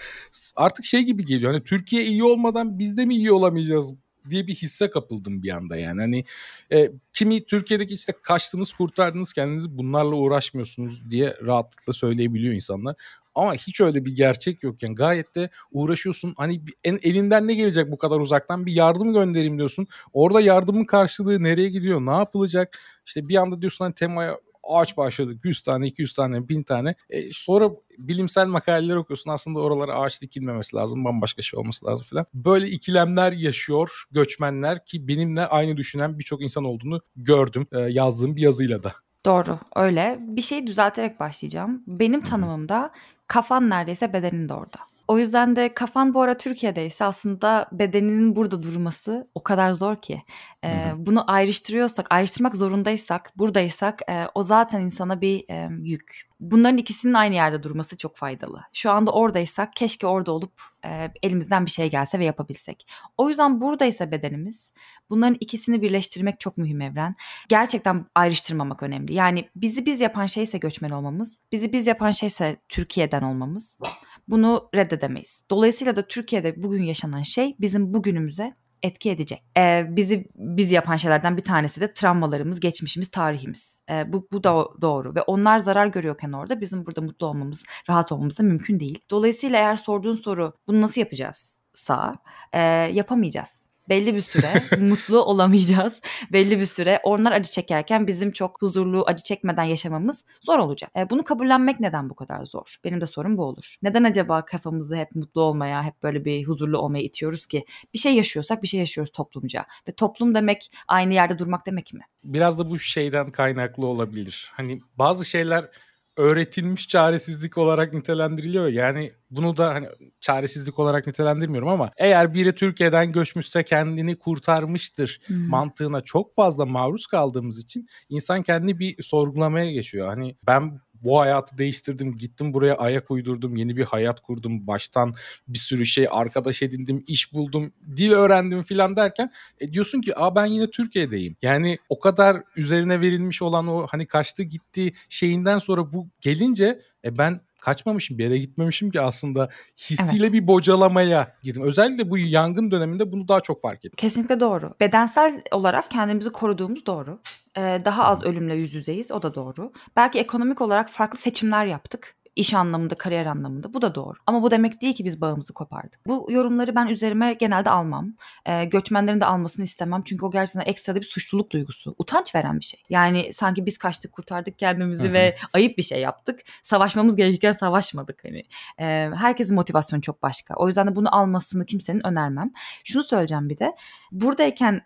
Artık 0.55 0.85
şey 0.85 1.01
gibi 1.01 1.25
geliyor. 1.25 1.53
Hani 1.53 1.63
Türkiye 1.63 2.05
iyi 2.05 2.23
olmadan 2.23 2.79
biz 2.79 2.97
de 2.97 3.05
mi 3.05 3.15
iyi 3.15 3.31
olamayacağız 3.31 3.93
diye 4.29 4.47
bir 4.47 4.55
hisse 4.55 4.89
kapıldım 4.89 5.43
bir 5.43 5.49
anda 5.49 5.77
yani. 5.77 6.01
Hani 6.01 6.25
e, 6.71 6.91
kimi 7.13 7.45
Türkiye'deki 7.45 7.93
işte 7.93 8.13
kaçtınız 8.21 8.73
kurtardınız 8.73 9.33
kendinizi 9.33 9.77
bunlarla 9.77 10.15
uğraşmıyorsunuz 10.15 11.11
diye 11.11 11.37
rahatlıkla 11.45 11.93
söyleyebiliyor 11.93 12.53
insanlar. 12.53 12.95
Ama 13.35 13.53
hiç 13.53 13.81
öyle 13.81 14.05
bir 14.05 14.15
gerçek 14.15 14.63
yok 14.63 14.83
yani 14.83 14.95
gayet 14.95 15.35
de 15.35 15.49
uğraşıyorsun. 15.71 16.33
Hani 16.37 16.61
en, 16.83 16.99
elinden 17.03 17.47
ne 17.47 17.53
gelecek 17.53 17.91
bu 17.91 17.97
kadar 17.97 18.19
uzaktan 18.19 18.65
bir 18.65 18.71
yardım 18.73 19.13
göndereyim 19.13 19.57
diyorsun. 19.57 19.87
Orada 20.13 20.41
yardımın 20.41 20.85
karşılığı 20.85 21.43
nereye 21.43 21.69
gidiyor? 21.69 22.01
Ne 22.01 22.11
yapılacak? 22.11 22.79
İşte 23.05 23.27
bir 23.27 23.35
anda 23.35 23.61
diyorsun 23.61 23.85
hani 23.85 23.93
temaya 23.93 24.39
ağaç 24.63 24.97
başladık 24.97 25.39
100 25.43 25.61
tane 25.61 25.87
200 25.87 26.13
tane 26.13 26.49
1000 26.49 26.63
tane 26.63 26.95
e, 27.09 27.31
sonra 27.33 27.71
bilimsel 27.97 28.47
makaleler 28.47 28.95
okuyorsun 28.95 29.31
aslında 29.31 29.59
oralara 29.59 29.95
ağaç 29.95 30.21
dikilmemesi 30.21 30.75
lazım 30.75 31.05
bambaşka 31.05 31.41
şey 31.41 31.59
olması 31.59 31.85
lazım 31.85 32.05
falan 32.09 32.25
böyle 32.33 32.69
ikilemler 32.69 33.31
yaşıyor 33.31 34.03
göçmenler 34.11 34.85
ki 34.85 35.07
benimle 35.07 35.45
aynı 35.45 35.77
düşünen 35.77 36.19
birçok 36.19 36.41
insan 36.41 36.63
olduğunu 36.63 37.01
gördüm 37.15 37.67
e, 37.71 37.79
yazdığım 37.79 38.35
bir 38.35 38.41
yazıyla 38.41 38.83
da. 38.83 38.93
Doğru 39.25 39.59
öyle. 39.75 40.17
Bir 40.19 40.41
şeyi 40.41 40.67
düzelterek 40.67 41.19
başlayacağım. 41.19 41.83
Benim 41.87 42.21
tanımımda 42.21 42.91
kafan 43.33 43.69
neredeyse 43.69 44.13
bedenin 44.13 44.49
de 44.49 44.53
orada. 44.53 44.77
O 45.07 45.17
yüzden 45.17 45.55
de 45.55 45.73
kafan 45.73 46.13
bu 46.13 46.21
ara 46.21 46.37
Türkiye'deyse 46.37 47.05
aslında 47.05 47.69
bedeninin 47.71 48.35
burada 48.35 48.63
durması 48.63 49.27
o 49.35 49.43
kadar 49.43 49.73
zor 49.73 49.95
ki. 49.95 50.23
Ee, 50.63 50.91
bunu 50.97 51.31
ayrıştırıyorsak, 51.31 52.07
ayrıştırmak 52.09 52.55
zorundaysak, 52.55 53.31
buradaysak 53.37 53.99
e, 54.09 54.25
o 54.35 54.41
zaten 54.41 54.81
insana 54.81 55.21
bir 55.21 55.45
e, 55.49 55.69
yük. 55.81 56.29
Bunların 56.39 56.77
ikisinin 56.77 57.13
aynı 57.13 57.35
yerde 57.35 57.63
durması 57.63 57.97
çok 57.97 58.15
faydalı. 58.17 58.61
Şu 58.73 58.91
anda 58.91 59.11
oradaysak 59.11 59.73
keşke 59.73 60.07
orada 60.07 60.31
olup 60.31 60.61
e, 60.85 61.11
elimizden 61.23 61.65
bir 61.65 61.71
şey 61.71 61.89
gelse 61.89 62.19
ve 62.19 62.25
yapabilsek. 62.25 62.87
O 63.17 63.29
yüzden 63.29 63.61
buradaysa 63.61 64.11
bedenimiz 64.11 64.71
bunların 65.13 65.37
ikisini 65.39 65.81
birleştirmek 65.81 66.39
çok 66.39 66.57
mühim 66.57 66.81
evren. 66.81 67.15
Gerçekten 67.49 68.05
ayrıştırmamak 68.15 68.83
önemli. 68.83 69.13
Yani 69.13 69.49
bizi 69.55 69.85
biz 69.85 70.01
yapan 70.01 70.25
şeyse 70.25 70.57
göçmen 70.57 70.89
olmamız, 70.89 71.41
bizi 71.51 71.73
biz 71.73 71.87
yapan 71.87 72.11
şeyse 72.11 72.57
Türkiye'den 72.69 73.21
olmamız. 73.21 73.79
Bunu 74.27 74.69
reddedemeyiz. 74.75 75.43
Dolayısıyla 75.49 75.95
da 75.95 76.07
Türkiye'de 76.07 76.63
bugün 76.63 76.83
yaşanan 76.83 77.21
şey 77.21 77.55
bizim 77.59 77.93
bugünümüze 77.93 78.53
etki 78.83 79.11
edecek. 79.11 79.43
Ee, 79.57 79.85
bizi 79.89 80.27
biz 80.35 80.71
yapan 80.71 80.95
şeylerden 80.95 81.37
bir 81.37 81.43
tanesi 81.43 81.81
de 81.81 81.93
travmalarımız, 81.93 82.59
geçmişimiz, 82.59 83.11
tarihimiz. 83.11 83.79
Ee, 83.89 84.13
bu 84.13 84.27
bu 84.31 84.43
da 84.43 84.67
doğru 84.81 85.15
ve 85.15 85.21
onlar 85.21 85.59
zarar 85.59 85.87
görüyorken 85.87 86.31
orada 86.31 86.61
bizim 86.61 86.85
burada 86.85 87.01
mutlu 87.01 87.27
olmamız, 87.27 87.63
rahat 87.89 88.11
olmamız 88.11 88.39
da 88.39 88.43
mümkün 88.43 88.79
değil. 88.79 88.99
Dolayısıyla 89.09 89.57
eğer 89.59 89.75
sorduğun 89.75 90.15
soru 90.15 90.53
bunu 90.67 90.81
nasıl 90.81 91.01
yapacağız? 91.01 91.61
Sağ, 91.73 92.15
e, 92.53 92.59
yapamayacağız 92.93 93.63
belli 93.89 94.15
bir 94.15 94.21
süre 94.21 94.63
mutlu 94.79 95.21
olamayacağız. 95.21 96.01
Belli 96.33 96.59
bir 96.59 96.65
süre 96.65 96.99
onlar 97.03 97.31
acı 97.31 97.51
çekerken 97.51 98.07
bizim 98.07 98.31
çok 98.31 98.61
huzurlu 98.61 99.03
acı 99.07 99.23
çekmeden 99.23 99.63
yaşamamız 99.63 100.25
zor 100.41 100.59
olacak. 100.59 100.91
E, 100.97 101.09
bunu 101.09 101.23
kabullenmek 101.23 101.79
neden 101.79 102.09
bu 102.09 102.15
kadar 102.15 102.45
zor? 102.45 102.77
Benim 102.83 103.01
de 103.01 103.05
sorum 103.05 103.37
bu 103.37 103.43
olur. 103.43 103.75
Neden 103.83 104.03
acaba 104.03 104.45
kafamızı 104.45 104.95
hep 104.95 105.15
mutlu 105.15 105.41
olmaya, 105.41 105.83
hep 105.83 106.03
böyle 106.03 106.25
bir 106.25 106.43
huzurlu 106.43 106.77
olmaya 106.77 107.03
itiyoruz 107.03 107.45
ki? 107.45 107.65
Bir 107.93 107.99
şey 107.99 108.13
yaşıyorsak 108.13 108.63
bir 108.63 108.67
şey 108.67 108.79
yaşıyoruz 108.79 109.11
toplumca. 109.11 109.65
Ve 109.87 109.91
toplum 109.91 110.35
demek 110.35 110.71
aynı 110.87 111.13
yerde 111.13 111.39
durmak 111.39 111.65
demek 111.65 111.93
mi? 111.93 112.01
Biraz 112.23 112.59
da 112.59 112.69
bu 112.69 112.79
şeyden 112.79 113.31
kaynaklı 113.31 113.87
olabilir. 113.87 114.51
Hani 114.53 114.81
bazı 114.97 115.25
şeyler 115.25 115.69
öğretilmiş 116.17 116.87
çaresizlik 116.87 117.57
olarak 117.57 117.93
nitelendiriliyor. 117.93 118.67
Yani 118.67 119.11
bunu 119.31 119.57
da 119.57 119.73
hani 119.73 119.87
çaresizlik 120.21 120.79
olarak 120.79 121.07
nitelendirmiyorum 121.07 121.69
ama 121.69 121.91
eğer 121.97 122.33
biri 122.33 122.55
Türkiye'den 122.55 123.11
göçmüşse 123.11 123.63
kendini 123.63 124.15
kurtarmıştır 124.19 125.21
hmm. 125.25 125.49
mantığına 125.49 126.01
çok 126.01 126.35
fazla 126.35 126.65
maruz 126.65 127.05
kaldığımız 127.05 127.59
için 127.59 127.87
insan 128.09 128.43
kendini 128.43 128.79
bir 128.79 129.03
sorgulamaya 129.03 129.71
geçiyor. 129.71 130.07
Hani 130.07 130.35
ben 130.47 130.79
bu 131.03 131.19
hayatı 131.19 131.57
değiştirdim. 131.57 132.17
Gittim 132.17 132.53
buraya 132.53 132.75
ayak 132.75 133.11
uydurdum. 133.11 133.55
Yeni 133.55 133.77
bir 133.77 133.83
hayat 133.83 134.19
kurdum. 134.21 134.67
Baştan 134.67 135.13
bir 135.47 135.59
sürü 135.59 135.85
şey 135.85 136.07
arkadaş 136.11 136.61
edindim. 136.61 137.03
iş 137.07 137.33
buldum. 137.33 137.73
Dil 137.97 138.11
öğrendim 138.11 138.63
filan 138.63 138.95
derken 138.95 139.31
e, 139.59 139.73
diyorsun 139.73 140.01
ki 140.01 140.17
Aa, 140.19 140.35
ben 140.35 140.45
yine 140.45 140.69
Türkiye'deyim. 140.69 141.35
Yani 141.41 141.77
o 141.89 141.99
kadar 141.99 142.43
üzerine 142.55 143.01
verilmiş 143.01 143.41
olan 143.41 143.67
o 143.67 143.87
hani 143.87 144.05
kaçtı 144.05 144.43
gitti 144.43 144.93
şeyinden 145.09 145.59
sonra 145.59 145.93
bu 145.93 146.07
gelince 146.21 146.81
e, 147.05 147.17
ben 147.17 147.41
kaçmamışım 147.63 148.17
bir 148.17 148.23
yere 148.23 148.37
gitmemişim 148.37 148.91
ki 148.91 149.01
aslında 149.01 149.49
hissiyle 149.77 150.23
evet. 150.23 150.33
bir 150.33 150.47
bocalamaya 150.47 151.35
girdim. 151.43 151.63
Özellikle 151.63 152.09
bu 152.09 152.17
yangın 152.17 152.71
döneminde 152.71 153.11
bunu 153.11 153.27
daha 153.27 153.41
çok 153.41 153.61
fark 153.61 153.85
ettim. 153.85 153.95
Kesinlikle 153.97 154.39
doğru. 154.39 154.73
Bedensel 154.79 155.41
olarak 155.51 155.91
kendimizi 155.91 156.29
koruduğumuz 156.29 156.85
doğru. 156.85 157.19
Ee, 157.57 157.81
daha 157.85 158.03
az 158.03 158.23
ölümle 158.23 158.55
yüz 158.55 158.73
yüzeyiz 158.73 159.11
o 159.11 159.21
da 159.21 159.35
doğru. 159.35 159.71
Belki 159.95 160.19
ekonomik 160.19 160.61
olarak 160.61 160.89
farklı 160.89 161.17
seçimler 161.17 161.65
yaptık 161.65 162.15
iş 162.35 162.53
anlamında, 162.53 162.95
kariyer 162.95 163.25
anlamında. 163.25 163.73
Bu 163.73 163.81
da 163.81 163.95
doğru. 163.95 164.17
Ama 164.27 164.41
bu 164.41 164.51
demek 164.51 164.81
değil 164.81 164.93
ki 164.93 165.05
biz 165.05 165.21
bağımızı 165.21 165.53
kopardık. 165.53 166.07
Bu 166.07 166.27
yorumları 166.29 166.75
ben 166.75 166.87
üzerime 166.87 167.33
genelde 167.33 167.69
almam. 167.69 168.13
E, 168.45 168.65
göçmenlerin 168.65 169.21
de 169.21 169.25
almasını 169.25 169.65
istemem. 169.65 170.01
Çünkü 170.05 170.25
o 170.25 170.31
gerçekten 170.31 170.71
ekstra 170.71 170.95
bir 170.95 171.03
suçluluk 171.03 171.51
duygusu. 171.51 171.95
Utanç 171.97 172.35
veren 172.35 172.59
bir 172.59 172.65
şey. 172.65 172.83
Yani 172.89 173.33
sanki 173.33 173.65
biz 173.65 173.77
kaçtık, 173.77 174.11
kurtardık 174.11 174.59
kendimizi 174.59 175.13
ve 175.13 175.37
ayıp 175.53 175.77
bir 175.77 175.83
şey 175.83 176.01
yaptık. 176.01 176.39
Savaşmamız 176.63 177.15
gerekirken 177.15 177.51
savaşmadık. 177.51 178.23
Hani 178.23 178.43
e, 178.79 179.09
herkesin 179.15 179.55
motivasyonu 179.55 180.01
çok 180.01 180.23
başka. 180.23 180.53
O 180.55 180.67
yüzden 180.67 180.87
de 180.87 180.95
bunu 180.95 181.15
almasını 181.15 181.65
kimsenin 181.65 182.07
önermem. 182.07 182.51
Şunu 182.83 183.03
söyleyeceğim 183.03 183.49
bir 183.49 183.57
de. 183.57 183.75
Buradayken 184.11 184.81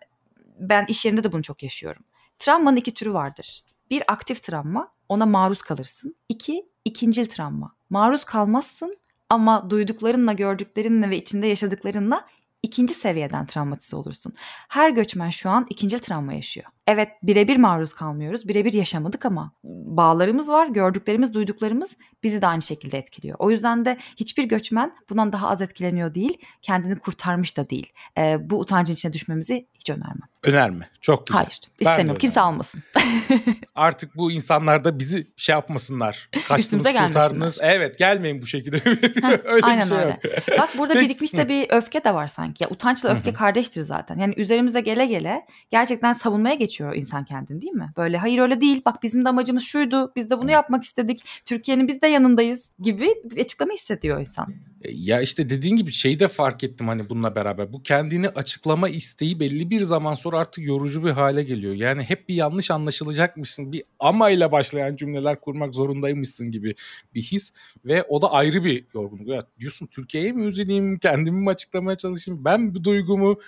ben 0.58 0.86
iş 0.88 1.04
yerinde 1.04 1.24
de 1.24 1.32
bunu 1.32 1.42
çok 1.42 1.62
yaşıyorum. 1.62 2.02
Travmanın 2.38 2.76
iki 2.76 2.94
türü 2.94 3.12
vardır. 3.12 3.64
Bir 3.90 4.02
aktif 4.08 4.42
travma, 4.42 4.92
ona 5.08 5.26
maruz 5.26 5.62
kalırsın. 5.62 6.16
İki, 6.28 6.68
ikincil 6.84 7.26
travma. 7.26 7.74
Maruz 7.90 8.24
kalmazsın 8.24 8.94
ama 9.28 9.70
duyduklarınla, 9.70 10.32
gördüklerinle 10.32 11.10
ve 11.10 11.16
içinde 11.16 11.46
yaşadıklarınla 11.46 12.26
ikinci 12.62 12.94
seviyeden 12.94 13.46
travmatize 13.46 13.96
olursun. 13.96 14.32
Her 14.68 14.90
göçmen 14.90 15.30
şu 15.30 15.50
an 15.50 15.66
ikinci 15.70 15.98
travma 15.98 16.32
yaşıyor. 16.32 16.66
Evet 16.86 17.08
birebir 17.22 17.56
maruz 17.56 17.92
kalmıyoruz, 17.92 18.48
birebir 18.48 18.72
yaşamadık 18.72 19.26
ama 19.26 19.52
bağlarımız 19.64 20.48
var, 20.48 20.66
gördüklerimiz, 20.66 21.34
duyduklarımız 21.34 21.96
bizi 22.22 22.42
de 22.42 22.46
aynı 22.46 22.62
şekilde 22.62 22.98
etkiliyor. 22.98 23.36
O 23.38 23.50
yüzden 23.50 23.84
de 23.84 23.98
hiçbir 24.16 24.44
göçmen 24.44 24.94
bundan 25.10 25.32
daha 25.32 25.48
az 25.48 25.62
etkileniyor 25.62 26.14
değil, 26.14 26.38
kendini 26.62 26.98
kurtarmış 26.98 27.56
da 27.56 27.70
değil. 27.70 27.92
Ee, 28.18 28.36
bu 28.40 28.60
utancın 28.60 28.94
içine 28.94 29.12
düşmemizi 29.12 29.66
hiç 29.74 29.90
önermem. 29.90 30.28
Önerme. 30.42 30.88
Çok 31.00 31.26
güzel. 31.26 31.36
Hayır. 31.42 31.60
istemiyorum. 31.80 32.18
Kimse 32.18 32.40
almasın. 32.40 32.82
Artık 33.74 34.16
bu 34.16 34.32
insanlar 34.32 34.84
da 34.84 34.98
bizi 34.98 35.26
şey 35.36 35.52
yapmasınlar. 35.52 36.28
Kaçtınız 36.48 36.84
kurtardınız. 36.84 37.58
Evet 37.60 37.98
gelmeyin 37.98 38.42
bu 38.42 38.46
şekilde. 38.46 38.82
öyle 39.44 39.66
Aynen 39.66 39.82
bir 39.82 39.88
şey 39.88 39.98
öyle. 39.98 40.20
Yok. 40.24 40.58
Bak 40.58 40.70
burada 40.78 40.94
birikmiş 40.94 41.34
de 41.34 41.48
bir 41.48 41.66
öfke 41.70 42.04
de 42.04 42.14
var 42.14 42.26
sanki. 42.26 42.64
Ya, 42.64 42.70
utançla 42.70 43.10
öfke 43.10 43.32
kardeştir 43.32 43.82
zaten. 43.82 44.16
Yani 44.16 44.34
üzerimize 44.36 44.80
gele 44.80 45.06
gele 45.06 45.46
gerçekten 45.70 46.12
savunmaya 46.12 46.54
geçiyor 46.54 46.94
insan 46.94 47.24
kendini 47.24 47.62
değil 47.62 47.72
mi? 47.72 47.92
Böyle 47.96 48.18
hayır 48.18 48.38
öyle 48.38 48.60
değil. 48.60 48.82
Bak 48.86 49.02
bizim 49.02 49.24
de 49.24 49.28
amacımız 49.28 49.62
şuydu. 49.62 50.12
Biz 50.16 50.30
de 50.30 50.38
bunu 50.38 50.50
yapmak 50.50 50.84
istedik. 50.84 51.24
Türkiye'nin 51.44 51.88
biz 51.88 52.02
de 52.02 52.06
yanındayız 52.08 52.70
gibi 52.80 53.14
açıklama 53.40 53.72
hissediyor 53.72 54.18
insan. 54.18 54.54
E, 54.82 54.92
ya 54.92 55.20
işte 55.20 55.50
dediğin 55.50 55.76
gibi 55.76 55.92
şeyi 55.92 56.20
de 56.20 56.28
fark 56.28 56.64
ettim 56.64 56.88
hani 56.88 57.08
bununla 57.08 57.34
beraber. 57.34 57.72
Bu 57.72 57.82
kendini 57.82 58.28
açıklama 58.28 58.88
isteği 58.88 59.40
belli 59.40 59.70
bir 59.70 59.80
zaman 59.80 60.14
sonra 60.14 60.38
artık 60.38 60.64
yorucu 60.64 61.04
bir 61.04 61.10
hale 61.10 61.42
geliyor. 61.42 61.76
Yani 61.76 62.02
hep 62.02 62.28
bir 62.28 62.34
yanlış 62.34 62.70
anlaşılacakmışsın. 62.70 63.72
Bir 63.72 63.82
ama 63.98 64.30
ile 64.30 64.52
başlayan 64.52 64.96
cümleler 64.96 65.40
kurmak 65.40 65.74
zorundaymışsın 65.74 66.50
gibi 66.50 66.74
bir 67.14 67.22
his. 67.22 67.52
Ve 67.84 68.02
o 68.02 68.22
da 68.22 68.32
ayrı 68.32 68.64
bir 68.64 68.84
yorgunluk. 68.94 69.28
Ya 69.28 69.46
diyorsun 69.60 69.86
Türkiye'ye 69.86 70.32
mi 70.32 70.46
üzüleyim, 70.46 70.98
kendimi 70.98 71.40
mi 71.40 71.50
açıklamaya 71.50 71.96
çalışayım? 71.96 72.44
Ben 72.44 72.74
bu 72.74 72.84
duygumu 72.84 73.38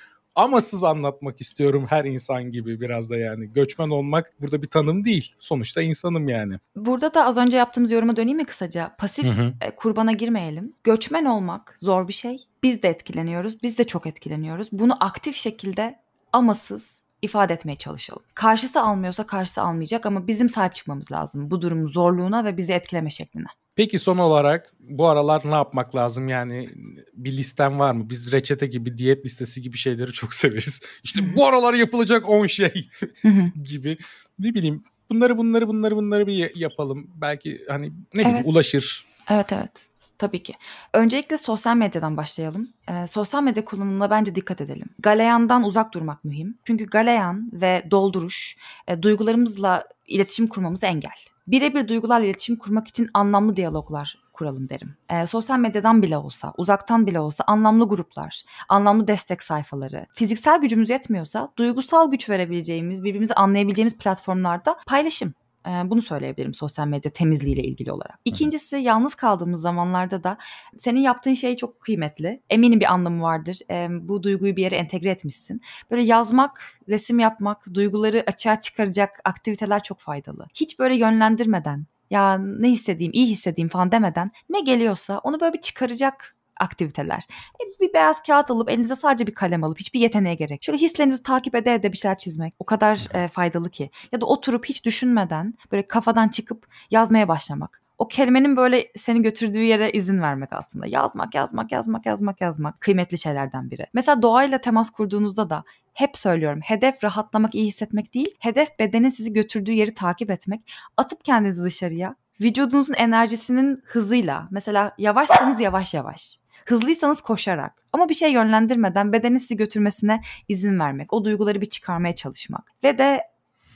amasız 0.41 0.85
anlatmak 0.85 1.41
istiyorum 1.41 1.87
her 1.89 2.05
insan 2.05 2.53
gibi 2.53 2.81
biraz 2.81 3.11
da 3.11 3.17
yani. 3.17 3.53
Göçmen 3.53 3.91
olmak 3.91 4.33
burada 4.41 4.63
bir 4.63 4.69
tanım 4.69 5.05
değil. 5.05 5.35
Sonuçta 5.39 5.83
insanım 5.83 6.29
yani. 6.29 6.59
Burada 6.77 7.15
da 7.15 7.27
az 7.27 7.37
önce 7.37 7.57
yaptığımız 7.57 7.91
yoruma 7.91 8.17
döneyim 8.17 8.39
mi 8.39 8.45
kısaca? 8.45 8.95
Pasif 8.99 9.27
Hı 9.27 9.31
hı. 9.31 9.53
e, 9.61 9.71
kurbana 9.71 10.13
girmeyelim. 10.13 10.73
Göçmen 10.85 11.25
olmak 11.25 11.75
zor 11.79 12.09
bir 12.09 12.13
şey. 12.13 12.39
Biz 12.63 12.83
de 12.83 12.89
etkileniyoruz. 12.89 13.63
Biz 13.63 13.79
de 13.79 13.85
çok 13.85 14.07
etkileniyoruz. 14.07 14.69
Bunu 14.73 15.05
aktif 15.05 15.35
şekilde 15.35 15.99
amasız 16.33 17.01
ifade 17.23 17.55
etmeye 17.55 17.77
çalışalım. 17.77 18.23
Karşısı 18.35 18.83
almıyorsa 18.83 19.27
karşısı 19.27 19.63
almayacak 19.63 20.07
ama 20.07 20.27
bizim 20.27 20.49
sahip 20.49 20.75
çıkmamız 20.75 21.13
lazım 21.13 21.51
bu 21.51 21.63
durumun 21.63 21.87
zorluğuna 21.87 22.45
ve 22.45 22.57
bizi 22.57 22.73
etkileme 22.73 23.11
şekline. 23.11 23.47
Peki 23.77 23.99
son 23.99 24.19
olarak 24.19 24.73
bu 24.81 25.09
aralar 25.09 25.43
ne 25.45 25.55
yapmak 25.55 25.97
lazım? 25.97 26.29
Yani 26.29 26.71
bir 27.15 27.33
listem 27.33 27.79
var 27.79 27.93
mı? 27.93 28.11
Biz 28.11 28.33
reçete 28.33 28.67
gibi, 28.67 28.99
diyet 28.99 29.25
listesi 29.25 29.63
gibi 29.63 29.77
şeyleri 29.77 30.13
çok 30.13 30.35
severiz. 30.35 30.81
İşte 31.03 31.37
bu 31.37 31.47
aralar 31.47 31.75
yapılacak 31.75 32.29
10 32.29 32.47
şey 32.47 32.89
gibi. 33.65 33.99
Ne 34.39 34.55
bileyim 34.55 34.85
bunları 35.11 35.39
bunları 35.39 35.69
bunları 35.69 35.97
bunları 35.97 36.27
bir 36.27 36.57
yapalım. 36.57 37.11
Belki 37.15 37.65
hani 37.69 37.87
ne 38.15 38.21
bileyim 38.21 38.37
Evet. 38.37 38.47
ulaşır. 38.47 39.05
Evet 39.31 39.53
evet. 39.53 39.91
Tabii 40.19 40.43
ki. 40.43 40.55
Öncelikle 40.95 41.37
sosyal 41.37 41.77
medyadan 41.77 42.17
başlayalım. 42.17 42.69
Ee, 42.91 43.07
sosyal 43.07 43.43
medya 43.43 43.65
kullanımına 43.65 44.11
bence 44.11 44.35
dikkat 44.35 44.61
edelim. 44.61 44.89
Galeyandan 44.99 45.65
uzak 45.65 45.95
durmak 45.95 46.25
mühim. 46.25 46.59
Çünkü 46.65 46.87
galeyan 46.87 47.51
ve 47.53 47.87
dolduruş 47.91 48.57
e, 48.89 49.03
duygularımızla 49.03 49.85
iletişim 50.07 50.47
kurmamızı 50.47 50.87
engel. 50.87 51.11
Birebir 51.51 51.89
duygularla 51.89 52.27
iletişim 52.27 52.57
kurmak 52.57 52.89
için 52.89 53.11
anlamlı 53.15 53.57
diyaloglar 53.57 54.19
kuralım 54.33 54.69
derim. 54.69 54.97
Ee, 55.11 55.27
sosyal 55.27 55.59
medyadan 55.59 56.03
bile 56.03 56.17
olsa, 56.17 56.53
uzaktan 56.57 57.07
bile 57.07 57.21
olsa 57.21 57.45
anlamlı 57.47 57.89
gruplar, 57.89 58.45
anlamlı 58.69 59.07
destek 59.07 59.43
sayfaları, 59.43 60.07
fiziksel 60.13 60.61
gücümüz 60.61 60.91
yetmiyorsa 60.91 61.53
duygusal 61.59 62.11
güç 62.11 62.31
verebileceğimiz, 62.31 63.05
birbirimizi 63.05 63.35
anlayabileceğimiz 63.35 63.99
platformlarda 63.99 64.77
paylaşım. 64.87 65.35
Bunu 65.67 66.03
söyleyebilirim 66.03 66.55
sosyal 66.55 66.87
medya 66.87 67.11
temizliğiyle 67.11 67.63
ilgili 67.63 67.93
olarak. 67.93 68.19
İkincisi 68.25 68.77
yalnız 68.77 69.15
kaldığımız 69.15 69.61
zamanlarda 69.61 70.25
da 70.25 70.39
senin 70.79 71.01
yaptığın 71.01 71.35
şey 71.35 71.57
çok 71.57 71.81
kıymetli. 71.81 72.43
Eminim 72.51 72.81
bir 72.81 72.93
anlamı 72.93 73.23
vardır. 73.23 73.59
Bu 73.91 74.23
duyguyu 74.23 74.57
bir 74.57 74.63
yere 74.63 74.77
entegre 74.77 75.11
etmişsin. 75.11 75.61
Böyle 75.91 76.03
yazmak, 76.03 76.81
resim 76.89 77.19
yapmak, 77.19 77.75
duyguları 77.75 78.25
açığa 78.27 78.61
çıkaracak 78.61 79.21
aktiviteler 79.25 79.83
çok 79.83 79.99
faydalı. 79.99 80.47
Hiç 80.55 80.79
böyle 80.79 80.97
yönlendirmeden 80.97 81.87
ya 82.11 82.39
ne 82.39 82.69
hissedeyim, 82.69 83.13
iyi 83.15 83.27
hissedeyim 83.27 83.69
falan 83.69 83.93
demeden 83.93 84.31
ne 84.49 84.61
geliyorsa 84.61 85.19
onu 85.19 85.41
böyle 85.41 85.53
bir 85.53 85.61
çıkaracak 85.61 86.37
aktiviteler. 86.61 87.27
E, 87.61 87.81
Bir 87.81 87.95
beyaz 87.95 88.23
kağıt 88.23 88.51
alıp 88.51 88.71
elinize 88.71 88.97
sadece 88.97 89.27
bir 89.27 89.35
kalem 89.35 89.65
alıp 89.65 89.81
hiçbir 89.81 90.01
yeteneğe 90.01 90.35
gerek. 90.35 90.63
Şöyle 90.63 90.79
hislerinizi 90.79 91.23
takip 91.23 91.55
ede 91.55 91.75
ede 91.75 91.93
bir 91.93 91.97
şeyler 91.97 92.19
çizmek 92.19 92.55
o 92.59 92.65
kadar 92.65 93.09
e, 93.15 93.29
faydalı 93.29 93.71
ki. 93.71 93.91
Ya 94.13 94.21
da 94.21 94.27
oturup 94.27 94.65
hiç 94.65 94.85
düşünmeden 94.85 95.55
böyle 95.73 95.89
kafadan 95.89 96.29
çıkıp 96.29 96.67
yazmaya 96.91 97.29
başlamak. 97.29 97.83
O 97.99 98.09
kelimenin 98.09 98.57
böyle 98.57 98.87
seni 98.97 99.23
götürdüğü 99.23 99.63
yere 99.63 99.93
izin 99.93 100.23
vermek 100.23 100.53
aslında. 100.53 100.87
Yazmak, 100.87 101.35
yazmak, 101.35 101.73
yazmak, 101.73 102.07
yazmak, 102.07 102.41
yazmak 102.41 102.81
kıymetli 102.81 103.19
şeylerden 103.19 103.71
biri. 103.71 103.87
Mesela 103.95 104.23
doğayla 104.23 104.61
temas 104.61 104.91
kurduğunuzda 104.91 105.51
da 105.51 105.65
hep 105.93 106.19
söylüyorum. 106.19 106.61
Hedef 106.63 107.05
rahatlamak, 107.05 107.55
iyi 107.55 107.67
hissetmek 107.67 108.15
değil. 108.15 108.35
Hedef 108.39 108.79
bedenin 108.79 109.09
sizi 109.09 109.33
götürdüğü 109.33 109.73
yeri 109.73 109.95
takip 109.95 110.31
etmek. 110.31 110.61
Atıp 110.97 111.25
kendinizi 111.25 111.65
dışarıya. 111.65 112.15
Vücudunuzun 112.41 112.95
enerjisinin 112.95 113.83
hızıyla. 113.85 114.49
Mesela 114.51 114.95
yavaşsanız 114.99 115.61
yavaş 115.61 115.95
yavaş. 115.95 116.40
Hızlıysanız 116.67 117.21
koşarak. 117.21 117.83
Ama 117.93 118.09
bir 118.09 118.15
şey 118.15 118.33
yönlendirmeden 118.33 119.13
bedenin 119.13 119.39
sizi 119.39 119.57
götürmesine 119.57 120.21
izin 120.49 120.79
vermek. 120.79 121.13
O 121.13 121.25
duyguları 121.25 121.61
bir 121.61 121.67
çıkarmaya 121.67 122.15
çalışmak. 122.15 122.73
Ve 122.85 122.99
de 122.99 123.23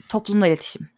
toplumla 0.09 0.47
iletişim. 0.47 0.89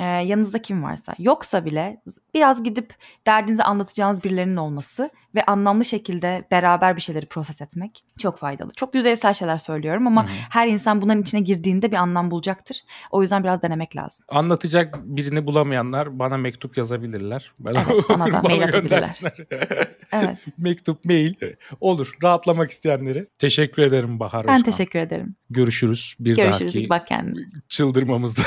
Ee, 0.00 0.04
yanınızda 0.04 0.62
kim 0.62 0.82
varsa. 0.82 1.14
Yoksa 1.18 1.64
bile 1.64 2.02
biraz 2.34 2.62
gidip 2.62 2.94
derdinizi 3.26 3.62
anlatacağınız 3.62 4.24
birilerinin 4.24 4.56
olması 4.56 5.10
ve 5.34 5.44
anlamlı 5.44 5.84
şekilde 5.84 6.44
beraber 6.50 6.96
bir 6.96 7.00
şeyleri 7.00 7.26
proses 7.26 7.62
etmek 7.62 8.04
çok 8.18 8.38
faydalı. 8.38 8.72
Çok 8.76 8.94
yüzeysel 8.94 9.32
şeyler 9.32 9.58
söylüyorum 9.58 10.06
ama 10.06 10.24
hı. 10.24 10.28
her 10.50 10.68
insan 10.68 11.02
bunların 11.02 11.22
içine 11.22 11.40
girdiğinde 11.40 11.90
bir 11.90 11.96
anlam 11.96 12.30
bulacaktır. 12.30 12.76
O 13.10 13.20
yüzden 13.22 13.44
biraz 13.44 13.62
denemek 13.62 13.96
lazım. 13.96 14.26
Anlatacak 14.28 14.94
birini 15.04 15.46
bulamayanlar 15.46 16.18
bana 16.18 16.36
mektup 16.36 16.78
yazabilirler. 16.78 17.52
Ben 17.58 17.74
Evet, 17.74 18.04
bana 18.08 18.32
da 18.32 18.42
mail 18.48 18.64
atabilirler. 18.64 19.10
Evet. 20.12 20.38
mektup, 20.58 21.04
mail 21.04 21.34
olur. 21.80 22.12
Rahatlamak 22.22 22.70
isteyenleri. 22.70 23.26
Teşekkür 23.38 23.82
ederim 23.82 24.20
Bahar 24.20 24.46
Ben 24.46 24.54
Özkan. 24.54 24.70
teşekkür 24.70 24.98
ederim. 24.98 25.36
Görüşürüz 25.50 26.16
bir 26.20 26.36
Görüşürüz. 26.36 26.74
dahaki 26.74 26.88
Bak 26.90 27.06
kendine. 27.06 27.44
çıldırmamızda, 27.68 28.42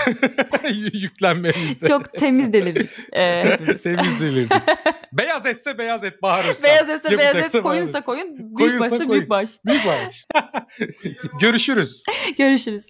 yüklenmemizde. 0.94 1.88
Çok 1.88 2.14
temiz 2.14 2.54
delirdik 2.54 2.90
e, 3.14 3.44
hepimiz. 3.46 3.84
Temizlenirdik. 3.84 4.52
beyaz 5.14 5.46
etse 5.46 5.78
beyaz 5.78 6.04
et 6.04 6.22
Bahar 6.22 6.40
Özkan. 6.50 6.70
Beyaz 6.88 6.90
etse 7.06 7.18
beyaz 7.18 7.56
et, 7.56 7.62
koyunsa 7.62 8.02
koyun, 8.02 8.38
büyük 8.38 8.58
Koyunsa 8.58 8.80
başsa 8.80 8.98
koyun. 8.98 9.10
büyük 9.12 9.30
baş. 9.30 9.50
Büyük 9.66 9.82
baş. 9.86 10.26
Görüşürüz. 11.42 12.04
Görüşürüz. 12.38 12.88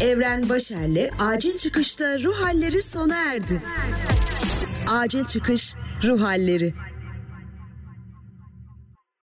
Evren 0.00 0.48
Başer'le 0.48 1.10
acil 1.20 1.56
çıkışta 1.56 2.18
ruh 2.18 2.36
halleri 2.44 2.82
sona 2.82 3.16
erdi. 3.32 3.62
Acil 4.90 5.24
çıkış 5.24 5.74
ruh 6.04 6.20
halleri. 6.22 6.74